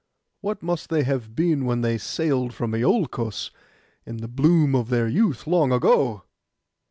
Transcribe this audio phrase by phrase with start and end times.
[0.39, 3.51] What must they have been when they sailed from Iolcos,
[4.03, 6.23] in the bloom of their youth, long ago?